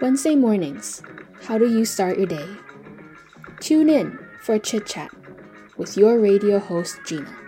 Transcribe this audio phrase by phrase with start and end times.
[0.00, 1.02] Wednesday mornings.
[1.42, 2.48] How do you start your day?
[3.60, 5.10] Tune in for chit chat
[5.76, 7.39] with your radio host, Gina.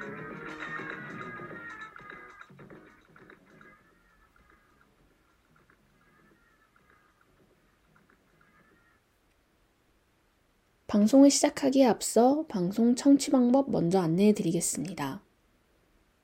[10.93, 15.23] 방송을 시작하기에 앞서 방송 청취 방법 먼저 안내해 드리겠습니다.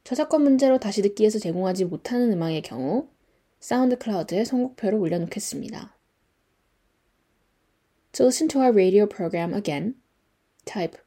[0.03, 3.07] 저작권 문제로 다시 듣기에서 제공하지 못하는 음악의 경우
[3.59, 5.95] 사운드 클라우드에 선곡표를 올려놓겠습니다.
[8.11, 9.95] To listen to our radio program again,
[10.63, 10.97] type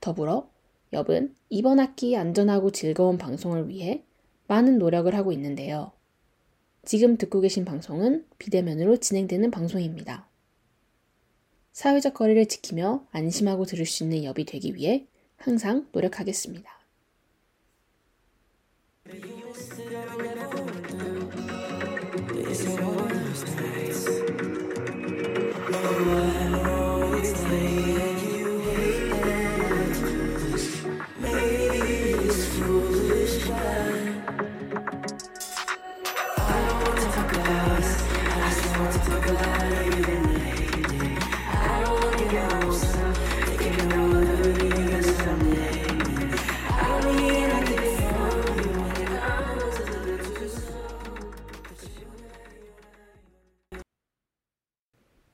[0.00, 0.50] 더불어
[0.92, 4.04] 엽은 이번 학기 안전하고 즐거운 방송을 위해
[4.46, 5.92] 많은 노력을 하고 있는데요.
[6.84, 10.28] 지금 듣고 계신 방송은 비대면으로 진행되는 방송입니다.
[11.72, 16.70] 사회적 거리를 지키며 안심하고 들을 수 있는 엽이 되기 위해 항상 노력하겠습니다.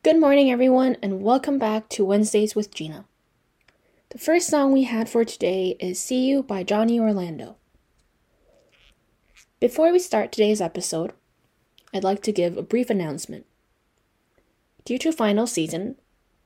[0.08, 3.04] Good morning, everyone, and welcome back to Wednesdays with Gina.
[4.08, 7.56] The first song we had for today is See You by Johnny Orlando.
[9.60, 11.12] Before we start today's episode,
[11.92, 13.44] I'd like to give a brief announcement.
[14.86, 15.96] Due to final season,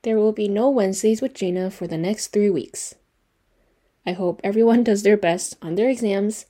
[0.02, 2.96] there will be no Wednesdays with Gina for the next three weeks.
[4.04, 6.46] I hope everyone does their best on their exams,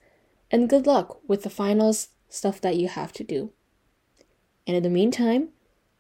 [0.50, 3.52] and good luck with the finals stuff that you have to do.
[4.66, 5.50] And in the meantime,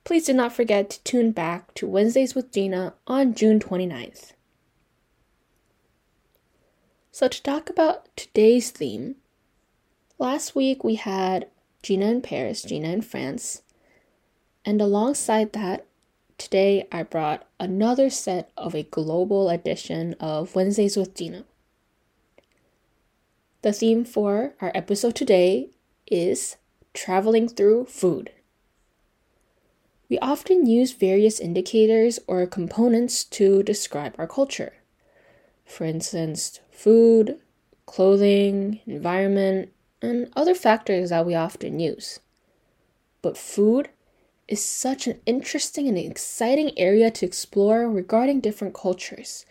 [0.04, 4.32] Please do not forget to tune back to Wednesdays with Gina on June 29th.
[7.12, 9.16] So, to talk about today's theme,
[10.18, 11.48] last week we had
[11.82, 13.62] Gina in Paris, Gina in France,
[14.64, 15.86] and alongside that,
[16.36, 21.44] today I brought another set of a global edition of Wednesdays with Gina.
[23.62, 25.68] The theme for our episode today
[26.08, 26.56] is
[26.92, 28.32] traveling through food.
[30.12, 34.74] We often use various indicators or components to describe our culture.
[35.64, 37.38] For instance, food,
[37.86, 39.72] clothing, environment,
[40.02, 42.20] and other factors that we often use.
[43.22, 43.88] But food
[44.46, 49.46] is such an interesting and exciting area to explore regarding different cultures.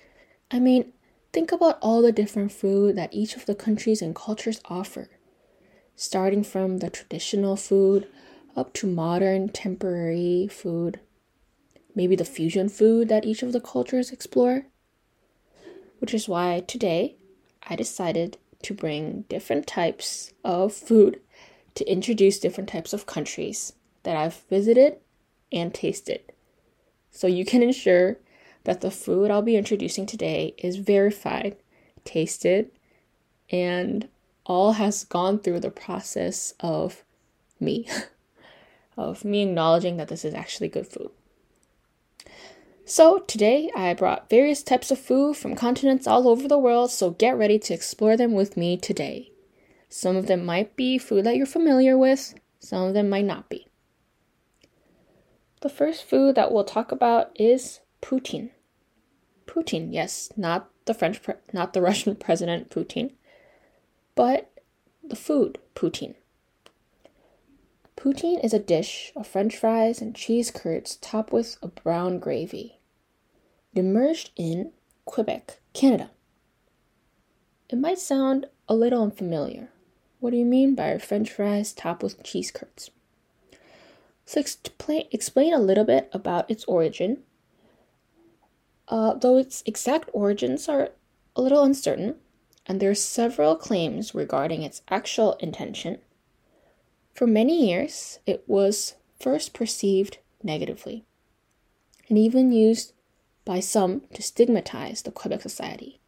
[0.51, 0.93] I mean,
[1.33, 5.09] think about all the different food that each of the countries and cultures offer.
[5.95, 8.07] Starting from the traditional food
[8.55, 10.99] up to modern temporary food,
[11.95, 14.65] maybe the fusion food that each of the cultures explore.
[15.99, 17.15] Which is why today
[17.63, 21.19] I decided to bring different types of food
[21.75, 24.97] to introduce different types of countries that I've visited
[25.51, 26.21] and tasted.
[27.11, 28.17] So you can ensure
[28.63, 31.57] that the food I'll be introducing today is verified,
[32.03, 32.71] tasted,
[33.49, 34.07] and
[34.45, 37.03] all has gone through the process of
[37.59, 37.87] me.
[38.97, 41.11] of me acknowledging that this is actually good food.
[42.85, 47.11] So, today I brought various types of food from continents all over the world, so
[47.11, 49.31] get ready to explore them with me today.
[49.87, 53.49] Some of them might be food that you're familiar with, some of them might not
[53.49, 53.67] be.
[55.61, 58.49] The first food that we'll talk about is poutine.
[59.45, 63.11] Poutine, yes, not the French, pre- not the Russian president Putin,
[64.15, 64.51] but
[65.03, 66.15] the food poutine.
[68.01, 72.79] Poutine is a dish of french fries and cheese curds topped with a brown gravy.
[73.75, 74.71] Immersed in
[75.05, 76.09] Quebec, Canada.
[77.69, 79.69] It might sound a little unfamiliar.
[80.19, 82.89] What do you mean by french fries topped with cheese curds?
[84.25, 87.21] So, explain, explain a little bit about its origin.
[88.87, 90.89] Uh, though its exact origins are
[91.35, 92.15] a little uncertain,
[92.65, 95.99] and there are several claims regarding its actual intention,
[97.13, 101.05] for many years it was first perceived negatively
[102.09, 102.93] and even used
[103.45, 105.99] by some to stigmatize the Quebec society.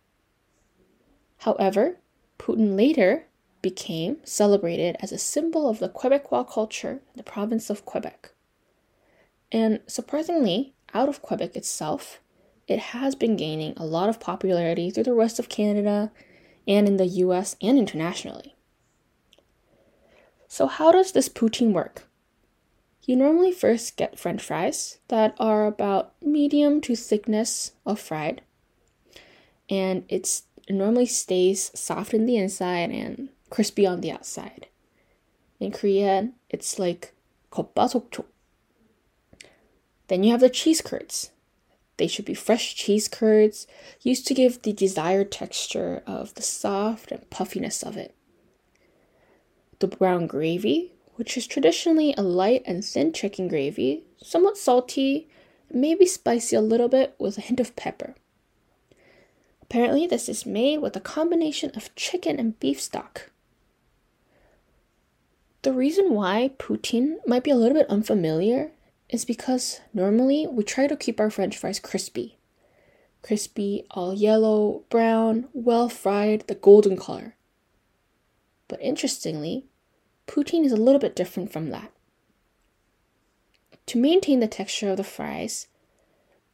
[1.40, 1.98] However,
[2.38, 3.26] poutine later
[3.62, 8.32] became celebrated as a symbol of the Quebecois culture in the province of Quebec.
[9.52, 12.20] And surprisingly, out of Quebec itself,
[12.68, 16.12] it has been gaining a lot of popularity through the rest of Canada
[16.68, 18.56] and in the US and internationally.
[20.54, 22.08] So, how does this poutine work?
[23.06, 28.44] You normally first get french fries that are about medium to thickness of fried,
[29.68, 34.68] and it's, it normally stays soft in the inside and crispy on the outside.
[35.60, 37.16] In Korean, it's like
[37.52, 38.24] koppa.
[40.08, 41.32] Then you have the cheese curds.
[41.98, 43.66] They should be fresh cheese curds,
[44.02, 48.14] used to give the desired texture of the soft and puffiness of it.
[49.84, 55.28] The brown gravy, which is traditionally a light and thin chicken gravy, somewhat salty,
[55.70, 58.16] maybe spicy a little bit with a hint of pepper.
[59.62, 63.30] Apparently, this is made with a combination of chicken and beef stock.
[65.64, 68.72] The reason why poutine might be a little bit unfamiliar
[69.10, 72.38] is because normally we try to keep our french fries crispy.
[73.22, 77.36] Crispy, all yellow, brown, well fried, the golden color.
[78.70, 79.66] But interestingly,
[80.28, 81.92] poutine is a little bit different from that.
[83.88, 85.68] To maintain the texture of the fries,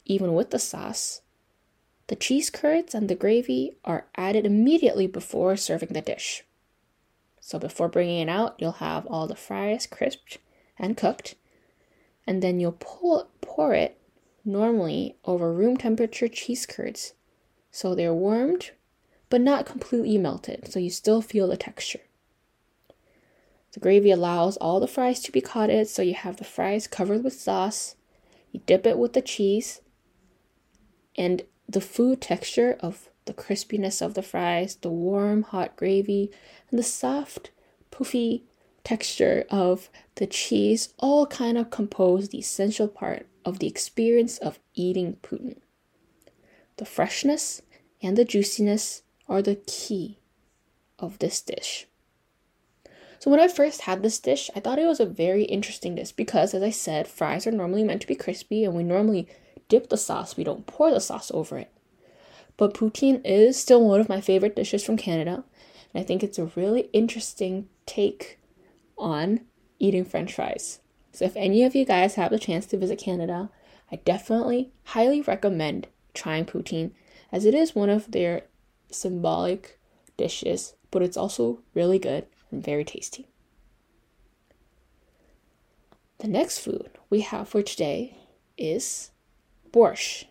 [0.04, 1.22] even with the sauce,
[2.08, 6.44] the cheese curds and the gravy are added immediately before serving the dish.
[7.40, 10.38] So before bringing it out, you'll have all the fries crisped
[10.78, 11.36] and cooked,
[12.26, 13.96] and then you'll pull, pour it
[14.44, 17.14] normally over room temperature cheese curds.
[17.70, 18.72] So they're warmed,
[19.28, 22.00] but not completely melted, so you still feel the texture.
[23.72, 27.22] The gravy allows all the fries to be coated, so you have the fries covered
[27.22, 27.94] with sauce.
[28.50, 29.80] You dip it with the cheese,
[31.16, 36.32] and the food texture of the crispiness of the fries, the warm hot gravy,
[36.70, 37.50] and the soft,
[37.92, 38.42] poofy
[38.82, 44.58] texture of the cheese all kind of compose the essential part of the experience of
[44.74, 45.60] eating poutine.
[46.78, 47.62] The freshness
[48.02, 50.18] and the juiciness are the key
[50.98, 51.86] of this dish.
[53.20, 56.10] So when I first had this dish, I thought it was a very interesting dish
[56.10, 59.28] because as I said, fries are normally meant to be crispy and we normally
[59.68, 61.70] dip the sauce, we don't pour the sauce over it.
[62.56, 65.44] But poutine is still one of my favorite dishes from Canada,
[65.92, 68.38] and I think it's a really interesting take
[68.96, 69.40] on
[69.78, 70.80] eating french fries.
[71.12, 73.50] So if any of you guys have the chance to visit Canada,
[73.92, 76.92] I definitely highly recommend trying poutine
[77.30, 78.44] as it is one of their
[78.90, 79.78] symbolic
[80.16, 83.28] dishes, but it's also really good very tasty.
[86.18, 88.18] The next food we have for today
[88.58, 89.10] is
[89.72, 90.24] borscht.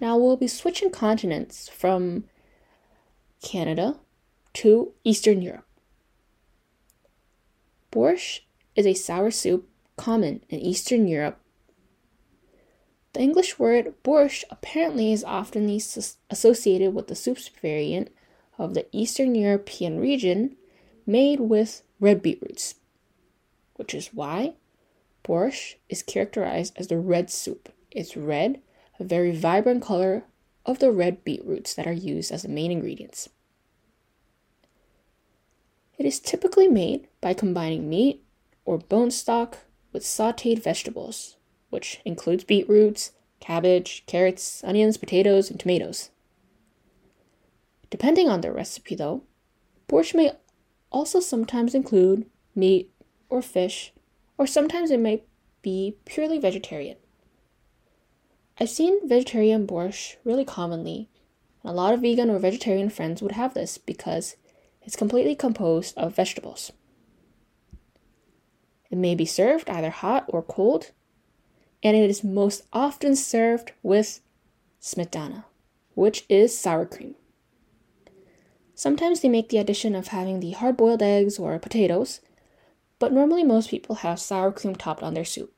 [0.00, 2.24] Now we'll be switching continents from
[3.42, 3.98] Canada
[4.54, 5.66] to Eastern Europe.
[7.90, 8.40] Borscht
[8.76, 11.38] is a sour soup common in Eastern Europe.
[13.12, 15.68] The English word borscht apparently is often
[16.30, 18.10] associated with the soup's variant
[18.58, 20.56] of the Eastern European region
[21.12, 22.76] made with red beetroots,
[23.76, 24.54] which is why
[25.22, 27.68] borscht is characterized as the red soup.
[27.90, 28.60] It's red
[28.98, 30.24] a very vibrant color
[30.64, 33.28] of the red beetroots that are used as the main ingredients.
[35.98, 38.24] It is typically made by combining meat
[38.64, 39.58] or bone stock
[39.92, 41.36] with sauteed vegetables,
[41.70, 46.10] which includes beetroots, cabbage, carrots, onions, potatoes, and tomatoes.
[47.90, 49.22] Depending on the recipe, though,
[49.88, 50.32] borscht may
[50.92, 52.92] also sometimes include meat
[53.28, 53.92] or fish,
[54.38, 55.24] or sometimes it may
[55.62, 56.96] be purely vegetarian.
[58.60, 61.08] I've seen vegetarian borscht really commonly,
[61.62, 64.36] and a lot of vegan or vegetarian friends would have this because
[64.82, 66.72] it's completely composed of vegetables.
[68.90, 70.90] It may be served either hot or cold,
[71.82, 74.20] and it is most often served with
[74.80, 75.44] smetana,
[75.94, 77.14] which is sour cream.
[78.82, 82.20] Sometimes they make the addition of having the hard boiled eggs or potatoes,
[82.98, 85.54] but normally most people have sour cream topped on their soup.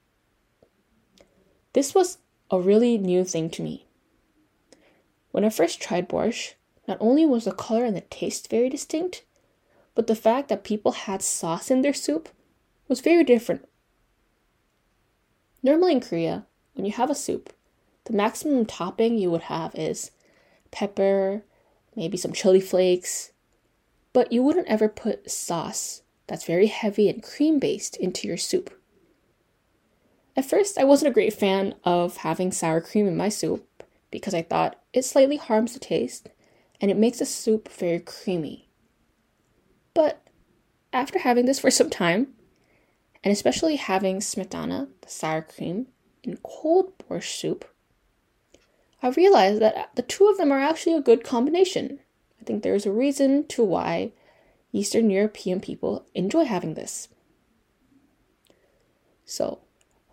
[1.72, 2.18] This was
[2.50, 3.86] a really new thing to me.
[5.30, 6.52] When I first tried borscht,
[6.86, 9.24] not only was the color and the taste very distinct,
[9.94, 12.28] but the fact that people had sauce in their soup
[12.88, 13.66] was very different.
[15.62, 17.54] Normally in Korea, when you have a soup,
[18.04, 20.10] the maximum topping you would have is
[20.70, 21.42] pepper,
[21.96, 23.32] maybe some chili flakes,
[24.12, 28.72] but you wouldn't ever put sauce that's very heavy and cream based into your soup.
[30.36, 34.34] At first, I wasn't a great fan of having sour cream in my soup because
[34.34, 36.28] I thought it slightly harms the taste
[36.80, 38.68] and it makes the soup very creamy.
[39.94, 40.26] But
[40.92, 42.28] after having this for some time,
[43.22, 45.86] and especially having smetana, the sour cream,
[46.22, 47.64] in cold borscht soup,
[49.04, 51.98] I realized that the two of them are actually a good combination.
[52.40, 54.12] I think there's a reason to why
[54.72, 57.08] Eastern European people enjoy having this.
[59.26, 59.58] So,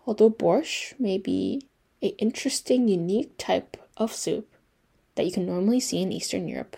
[0.06, 1.62] although borscht may be
[2.02, 4.54] an interesting, unique type of soup
[5.14, 6.76] that you can normally see in Eastern Europe,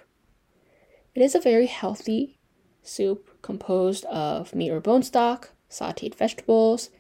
[1.17, 2.39] it is a very healthy
[2.85, 6.91] soup composed of meat or bone stock, sauteed vegetables,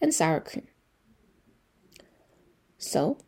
[0.00, 0.66] and sour cream.
[2.78, 3.18] So,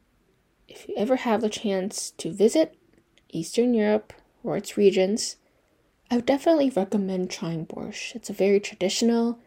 [0.68, 2.76] if you ever have the chance to visit
[3.30, 4.12] Eastern Europe
[4.44, 5.36] or its regions,
[6.10, 8.14] I would definitely recommend trying borscht.
[8.14, 9.38] It's a very traditional,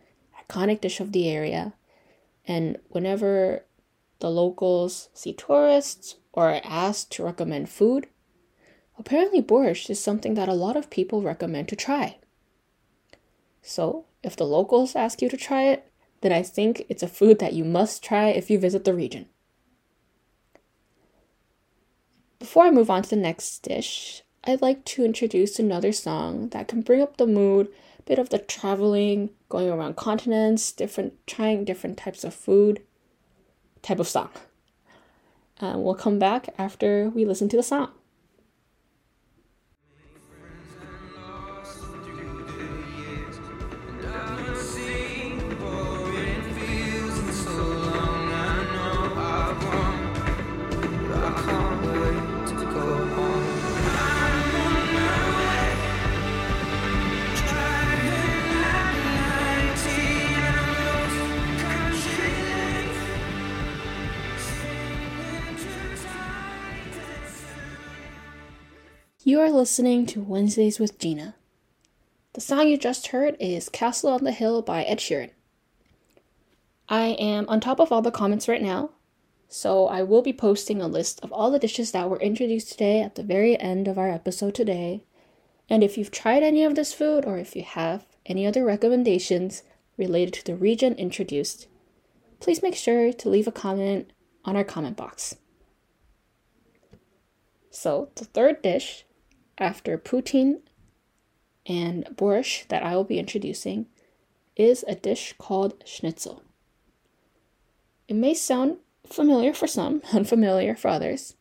[0.41, 1.73] iconic dish of the area,
[2.47, 3.65] and whenever
[4.19, 8.07] the locals see tourists or are asked to recommend food,
[8.97, 12.17] apparently borscht is something that a lot of people recommend to try.
[13.61, 17.39] So, if the locals ask you to try it, then I think it's a food
[17.39, 19.27] that you must try if you visit the region.
[22.41, 26.67] Before I move on to the next dish, I'd like to introduce another song that
[26.67, 27.67] can bring up the mood,
[27.99, 32.81] a bit of the traveling, going around continents, different trying different types of food
[33.83, 34.31] type of song.
[35.59, 37.91] And we'll come back after we listen to the song.
[69.23, 71.35] You are listening to Wednesdays with Gina.
[72.33, 75.29] The song you just heard is Castle on the Hill by Ed Sheeran.
[76.89, 78.89] I am on top of all the comments right now,
[79.47, 82.99] so I will be posting a list of all the dishes that were introduced today
[83.03, 85.03] at the very end of our episode today.
[85.69, 89.61] And if you've tried any of this food or if you have any other recommendations
[89.97, 91.67] related to the region introduced,
[92.39, 94.13] please make sure to leave a comment
[94.45, 95.35] on our comment box.
[97.69, 99.05] So, the third dish
[99.57, 100.59] after poutine
[101.65, 103.87] and borscht that I will be introducing
[104.55, 106.43] is a dish called schnitzel.
[108.07, 111.35] It may sound familiar for some, unfamiliar for others,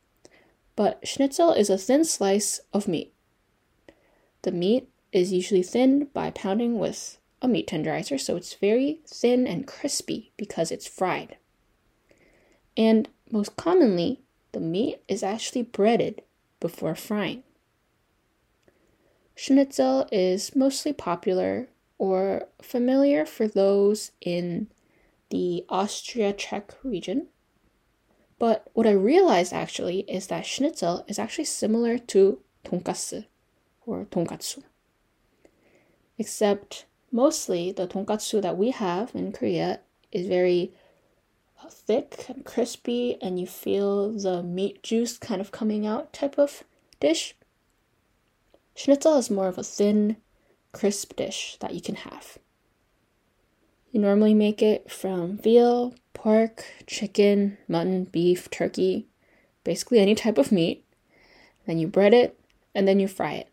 [0.76, 3.12] but schnitzel is a thin slice of meat.
[4.43, 9.47] The meat is usually thinned by pounding with a meat tenderizer, so it's very thin
[9.47, 11.37] and crispy because it's fried.
[12.76, 14.21] And most commonly,
[14.52, 16.23] the meat is actually breaded
[16.61, 17.43] before frying.
[19.42, 24.68] Schnitzel is mostly popular or familiar for those in
[25.30, 27.28] the Austria Czech region.
[28.38, 33.25] But what I realized actually is that schnitzel is actually similar to tonkatsu
[33.87, 34.62] or tonkatsu.
[36.18, 39.80] Except mostly the tonkatsu that we have in Korea
[40.12, 40.75] is very
[41.66, 46.64] thick and crispy, and you feel the meat juice kind of coming out type of
[47.00, 47.35] dish.
[48.82, 50.16] Schnitzel is more of a thin,
[50.72, 52.38] crisp dish that you can have.
[53.92, 59.06] You normally make it from veal, pork, chicken, mutton, beef, turkey,
[59.64, 60.82] basically any type of meat.
[61.66, 62.40] Then you bread it
[62.75, 63.52] and then you fry it.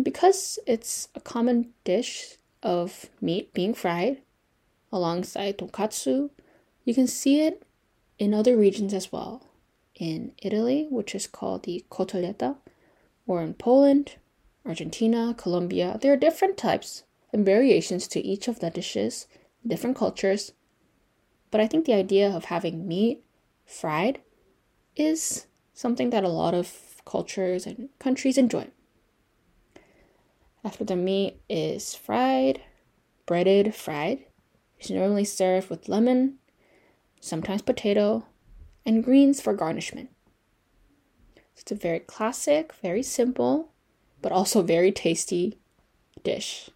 [0.00, 4.22] because it's a common dish of meat being fried
[4.92, 6.30] alongside tonkatsu,
[6.84, 7.64] you can see it
[8.16, 9.44] in other regions as well.
[9.96, 12.58] In Italy, which is called the cotoletta,
[13.32, 14.16] or in Poland,
[14.66, 19.26] Argentina, Colombia, there are different types and variations to each of the dishes,
[19.66, 20.52] different cultures.
[21.50, 23.24] But I think the idea of having meat
[23.64, 24.20] fried
[24.96, 28.68] is something that a lot of cultures and countries enjoy.
[30.62, 32.60] After the meat is fried,
[33.24, 34.26] breaded, fried,
[34.78, 36.36] it's normally served with lemon,
[37.18, 38.26] sometimes potato,
[38.84, 40.10] and greens for garnishment.
[41.56, 43.70] It's a very classic, very simple,
[44.20, 45.58] but also very tasty
[46.24, 46.70] dish.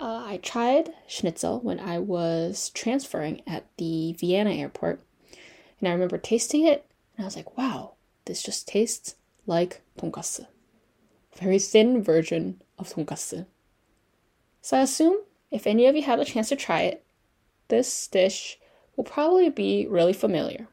[0.00, 5.00] Uh, I tried schnitzel when I was transferring at the Vienna airport,
[5.80, 6.86] and I remember tasting it,
[7.16, 7.94] and I was like, wow,
[8.26, 10.46] this just tastes like tonkatsu.
[11.36, 13.46] Very thin version of tonkatsu.
[14.62, 15.16] So I assume
[15.50, 17.04] if any of you have a chance to try it,
[17.68, 18.58] this dish
[18.96, 20.68] will probably be really familiar.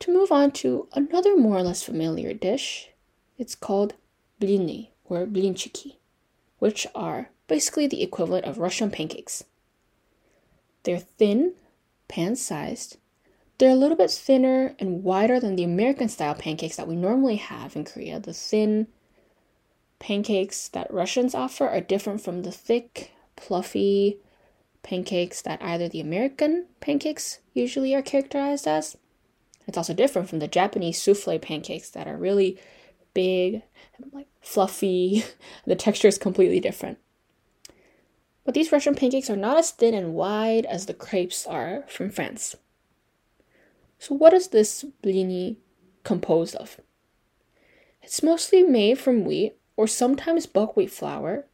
[0.00, 2.90] To move on to another more or less familiar dish,
[3.38, 3.94] it's called
[4.40, 5.96] blini or blinchiki,
[6.58, 9.44] which are basically the equivalent of Russian pancakes.
[10.82, 11.54] They're thin,
[12.08, 12.98] pan sized.
[13.58, 17.36] They're a little bit thinner and wider than the American style pancakes that we normally
[17.36, 18.20] have in Korea.
[18.20, 18.88] The thin
[19.98, 24.18] pancakes that Russians offer are different from the thick, fluffy
[24.82, 28.96] pancakes that either the American pancakes usually are characterized as.
[29.66, 32.58] It's also different from the Japanese souffle pancakes that are really
[33.14, 33.62] big
[34.12, 35.24] like fluffy.
[35.66, 36.98] the texture is completely different.
[38.44, 42.10] But these Russian pancakes are not as thin and wide as the crepes are from
[42.10, 42.54] France.
[43.98, 45.56] So, what is this blini
[46.04, 46.78] composed of?
[48.02, 51.46] It's mostly made from wheat or sometimes buckwheat flour,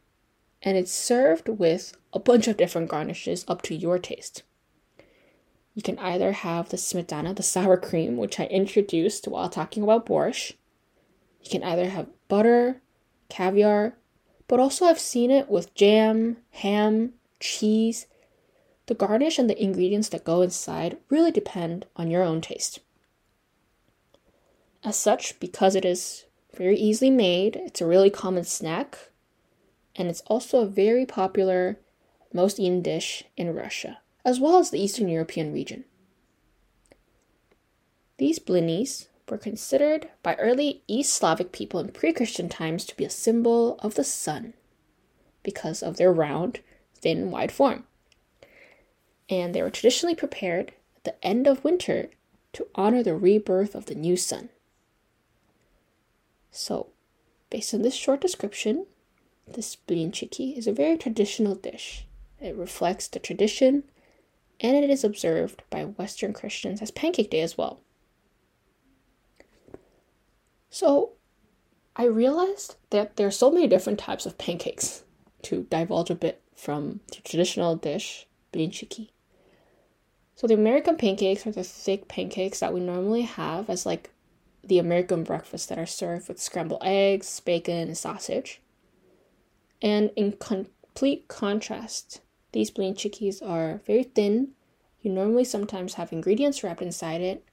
[0.61, 4.43] and it's served with a bunch of different garnishes up to your taste.
[5.73, 10.05] You can either have the smetana, the sour cream, which I introduced while talking about
[10.05, 10.53] borscht.
[11.41, 12.81] You can either have butter,
[13.29, 13.95] caviar,
[14.47, 18.05] but also I've seen it with jam, ham, cheese.
[18.85, 22.79] The garnish and the ingredients that go inside really depend on your own taste.
[24.83, 26.25] As such, because it is
[26.55, 29.09] very easily made, it's a really common snack,
[29.95, 31.79] and it's also a very popular,
[32.33, 35.85] most eaten dish in Russia, as well as the Eastern European region.
[38.17, 43.05] These blinis were considered by early East Slavic people in pre Christian times to be
[43.05, 44.53] a symbol of the sun
[45.41, 46.61] because of their round,
[46.95, 47.85] thin, wide form.
[49.29, 52.09] And they were traditionally prepared at the end of winter
[52.53, 54.49] to honor the rebirth of the new sun.
[56.51, 56.87] So,
[57.49, 58.85] based on this short description,
[59.47, 62.05] this blinchiki is a very traditional dish.
[62.39, 63.83] It reflects the tradition
[64.59, 67.81] and it is observed by Western Christians as Pancake Day as well.
[70.69, 71.11] So
[71.95, 75.03] I realized that there are so many different types of pancakes
[75.43, 79.09] to divulge a bit from the traditional dish, blinchiki.
[80.35, 84.09] So the American pancakes are the thick pancakes that we normally have as like
[84.63, 88.61] the American breakfast that are served with scrambled eggs, bacon, and sausage.
[89.81, 92.21] And in complete contrast,
[92.53, 94.51] these blinchikis are very thin.
[95.01, 97.45] You normally sometimes have ingredients wrapped inside it,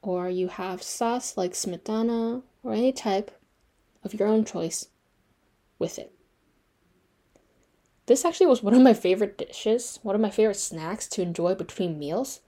[0.00, 3.30] or you have sauce like smetana or any type
[4.02, 4.88] of your own choice
[5.78, 6.12] with it.
[8.06, 11.54] This actually was one of my favorite dishes, one of my favorite snacks to enjoy
[11.54, 12.40] between meals.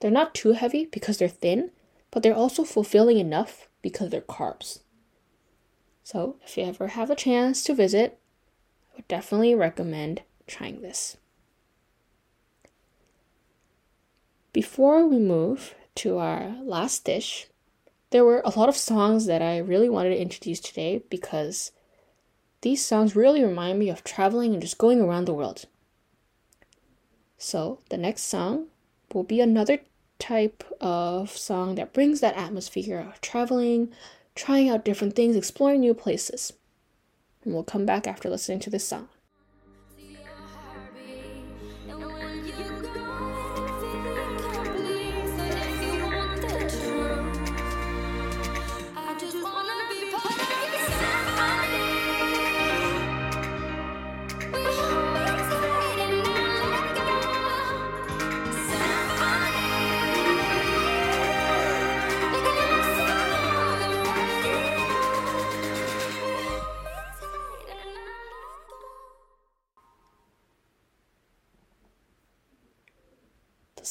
[0.00, 1.70] They're not too heavy because they're thin,
[2.10, 4.80] but they're also fulfilling enough because they're carbs.
[6.02, 8.18] So, if you ever have a chance to visit,
[8.92, 11.18] I would definitely recommend trying this.
[14.52, 17.46] Before we move to our last dish,
[18.10, 21.72] there were a lot of songs that I really wanted to introduce today because
[22.60, 25.64] these songs really remind me of traveling and just going around the world.
[27.38, 28.66] So, the next song
[29.14, 29.80] will be another
[30.18, 33.90] type of song that brings that atmosphere of traveling,
[34.34, 36.52] trying out different things, exploring new places.
[37.42, 39.08] And we'll come back after listening to this song.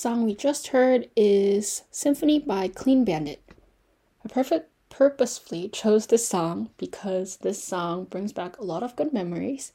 [0.01, 3.39] Song we just heard is Symphony by Clean Bandit.
[4.25, 9.13] I perfect purposefully chose this song because this song brings back a lot of good
[9.13, 9.71] memories,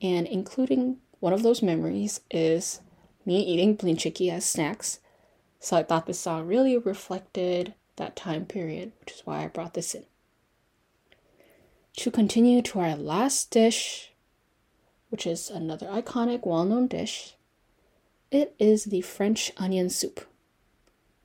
[0.00, 2.82] and including one of those memories is
[3.26, 5.00] me eating blinchiki as snacks.
[5.58, 9.74] So I thought this song really reflected that time period, which is why I brought
[9.74, 10.04] this in.
[11.96, 14.12] To continue to our last dish,
[15.08, 17.34] which is another iconic, well known dish,
[18.34, 20.26] it is the French onion soup,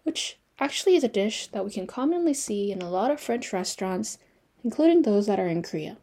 [0.04, 3.54] which actually is a dish that we can commonly see in a lot of French
[3.54, 4.18] restaurants,
[4.64, 5.98] including those that are in Korea.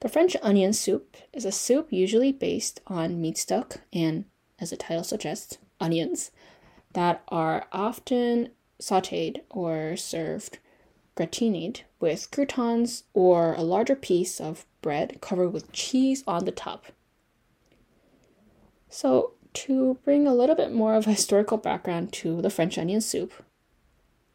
[0.00, 4.24] The French onion soup is a soup usually based on meat stock and,
[4.60, 6.30] as the title suggests, onions
[6.92, 10.58] that are often sauteed or served
[11.16, 16.86] gratined with croutons or a larger piece of bread covered with cheese on the top.
[18.88, 23.00] So, to bring a little bit more of a historical background to the French onion
[23.00, 23.32] soup,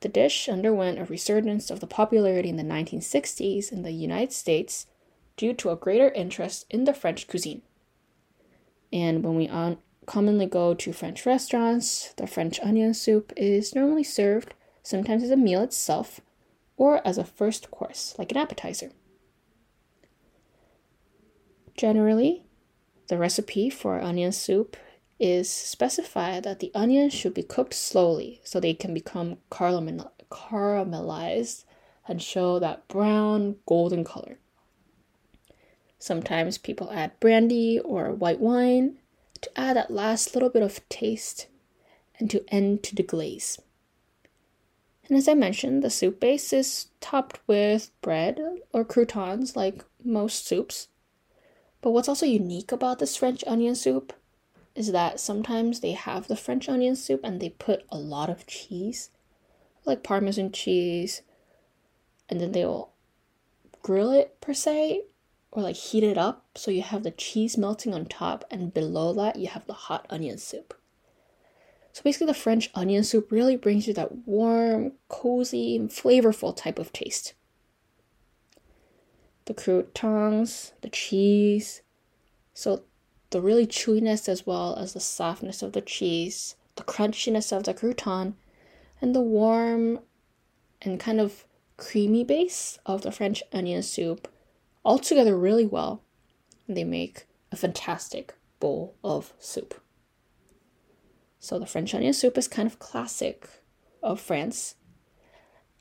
[0.01, 4.85] the dish underwent a resurgence of the popularity in the 1960s in the United States
[5.37, 7.61] due to a greater interest in the French cuisine.
[8.91, 14.03] And when we on, commonly go to French restaurants, the French onion soup is normally
[14.03, 16.19] served sometimes as a meal itself
[16.75, 18.91] or as a first course, like an appetizer.
[21.77, 22.45] Generally,
[23.07, 24.77] the recipe for onion soup
[25.19, 31.63] is specified that the onions should be cooked slowly so they can become caramelized
[32.07, 34.37] and show that brown golden color.
[35.99, 38.97] Sometimes people add brandy or white wine
[39.41, 41.47] to add that last little bit of taste
[42.19, 43.59] and to end to the glaze.
[45.07, 48.39] And as I mentioned, the soup base is topped with bread
[48.71, 50.87] or croutons like most soups.
[51.83, 54.13] But what's also unique about this French onion soup
[54.73, 58.47] is that sometimes they have the French onion soup and they put a lot of
[58.47, 59.09] cheese,
[59.83, 61.23] like Parmesan cheese,
[62.29, 62.93] and then they'll
[63.81, 65.03] grill it per se
[65.51, 69.11] or like heat it up so you have the cheese melting on top and below
[69.13, 70.73] that you have the hot onion soup.
[71.91, 76.79] So basically the French onion soup really brings you that warm, cozy, and flavorful type
[76.79, 77.33] of taste.
[79.45, 81.81] The croutons, the cheese,
[82.53, 82.83] so
[83.31, 87.73] the really chewiness as well as the softness of the cheese, the crunchiness of the
[87.73, 88.35] crouton,
[89.01, 89.99] and the warm
[90.81, 91.45] and kind of
[91.77, 94.27] creamy base of the French onion soup
[94.85, 96.03] all together really well,
[96.67, 99.81] and they make a fantastic bowl of soup.
[101.39, 103.49] So the French onion soup is kind of classic
[104.01, 104.75] of France.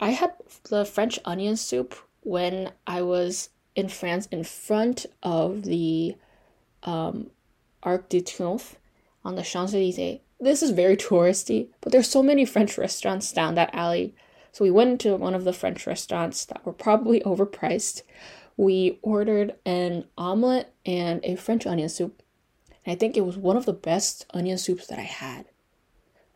[0.01, 0.33] I had
[0.69, 6.17] the French onion soup when I was in France in front of the
[6.83, 7.31] um,
[7.83, 8.77] Arc de Triomphe
[9.25, 10.21] on the Champs Elysees.
[10.41, 14.15] This is very touristy, but there's so many French restaurants down that alley.
[14.51, 18.03] So we went into one of the French restaurants that were probably overpriced,
[18.57, 22.23] we ordered an omelet and a French onion soup.
[22.85, 25.47] And I think it was one of the best onion soups that I had.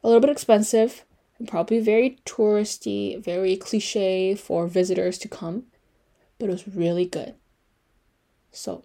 [0.03, 1.05] A little bit expensive
[1.39, 5.65] and probably very touristy, very cliche for visitors to come,
[6.39, 7.35] but it was really good.
[8.51, 8.85] So,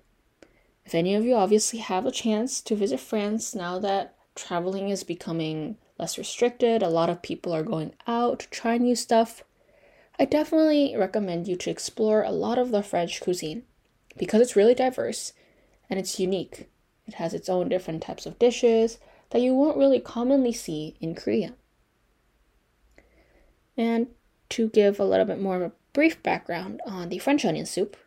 [0.85, 5.03] if any of you obviously have a chance to visit France now that traveling is
[5.03, 9.43] becoming less restricted, a lot of people are going out to try new stuff,
[10.19, 13.63] I definitely recommend you to explore a lot of the French cuisine
[14.17, 15.33] because it's really diverse
[15.89, 16.69] and it's unique.
[17.07, 18.97] It has its own different types of dishes
[19.31, 21.53] that you won't really commonly see in Korea.
[23.77, 24.07] And
[24.49, 27.97] to give a little bit more of a brief background on the French onion soup,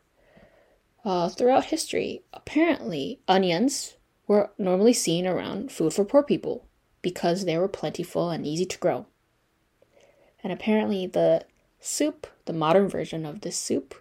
[1.05, 6.67] uh, throughout history, apparently onions were normally seen around food for poor people
[7.03, 9.07] because they were plentiful and easy to grow.
[10.43, 11.45] And apparently, the
[11.87, 13.95] Soup, the modern version of this soup,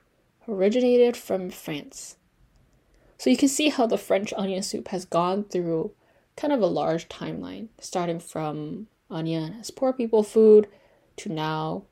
[0.47, 2.15] originated from France.
[3.17, 5.91] So you can see how the French onion soup has gone through
[6.37, 10.69] kind of a large timeline, starting from onion as poor people food
[11.17, 11.83] to now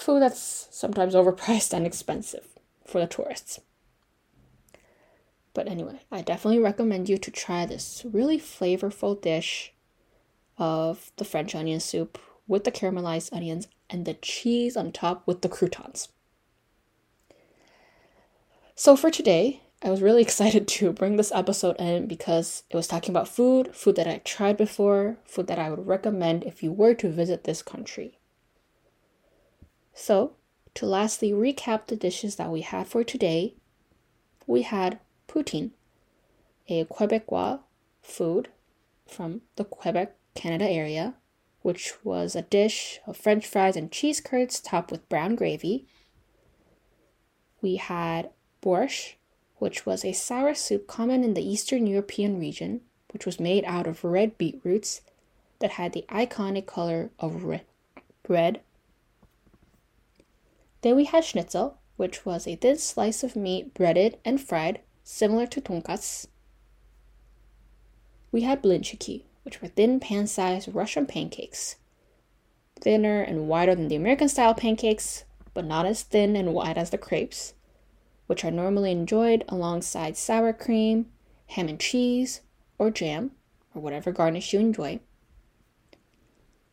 [0.00, 2.48] food that's sometimes overpriced and expensive
[2.86, 3.60] for the tourists.
[5.52, 9.72] But anyway, I definitely recommend you to try this really flavorful dish
[10.58, 15.42] of the French onion soup with the caramelized onions and the cheese on top with
[15.42, 16.08] the croutons.
[18.74, 22.86] So for today, I was really excited to bring this episode in because it was
[22.86, 26.72] talking about food, food that I tried before, food that I would recommend if you
[26.72, 28.19] were to visit this country.
[29.94, 30.34] So,
[30.74, 33.54] to lastly recap the dishes that we had for today,
[34.46, 34.98] we had
[35.28, 35.70] poutine,
[36.68, 37.60] a Quebecois
[38.02, 38.48] food
[39.06, 41.14] from the Quebec, Canada area
[41.62, 45.86] which was a dish of french fries and cheese curds topped with brown gravy.
[47.60, 48.30] We had
[48.62, 49.14] borscht,
[49.58, 52.80] which was a sour soup common in the Eastern European region,
[53.12, 55.02] which was made out of red beetroots
[55.58, 57.44] that had the iconic color of
[58.28, 58.60] red.
[60.82, 65.46] Then we had schnitzel, which was a thin slice of meat breaded and fried, similar
[65.48, 66.26] to tonkatsu.
[68.32, 71.76] We had blinchiki, which were thin pan sized Russian pancakes.
[72.80, 76.90] thinner and wider than the American style pancakes, but not as thin and wide as
[76.90, 77.52] the crepes,
[78.26, 81.10] which are normally enjoyed alongside sour cream,
[81.48, 82.40] ham and cheese,
[82.78, 83.32] or jam,
[83.74, 85.00] or whatever garnish you enjoy.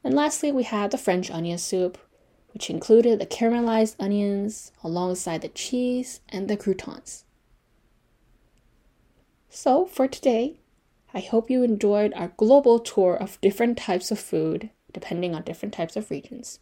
[0.03, 1.97] And lastly, we had the French onion soup,
[2.57, 7.23] which included the caramelized onions alongside the cheese and the croutons.
[9.47, 10.55] So, for today,
[11.13, 15.71] I hope you enjoyed our global tour of different types of food depending on different
[15.71, 16.59] types of regions.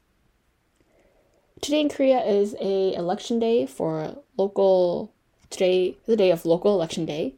[1.62, 5.14] Today in Korea is a election day for local
[5.50, 7.36] today the day of local election day.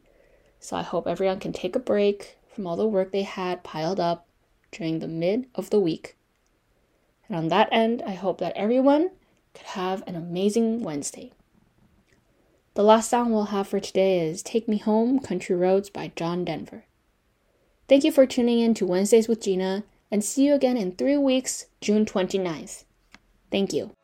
[0.58, 4.00] So I hope everyone can take a break from all the work they had piled
[4.00, 4.26] up
[4.72, 6.16] during the mid of the week.
[7.28, 9.10] And on that end, I hope that everyone
[9.54, 11.32] could have an amazing Wednesday.
[12.74, 16.44] The last song we'll have for today is Take Me Home Country Roads by John
[16.44, 16.84] Denver.
[17.88, 21.16] Thank you for tuning in to Wednesdays with Gina and see you again in three
[21.16, 22.84] weeks, June 29th.
[23.50, 23.97] Thank you.